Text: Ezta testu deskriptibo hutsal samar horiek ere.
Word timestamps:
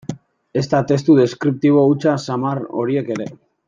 Ezta 0.61 0.79
testu 0.93 1.19
deskriptibo 1.21 1.87
hutsal 1.93 2.21
samar 2.31 2.67
horiek 2.83 3.17
ere. 3.19 3.35